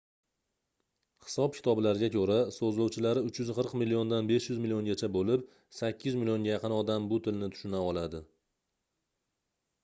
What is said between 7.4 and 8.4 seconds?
tushuna oladi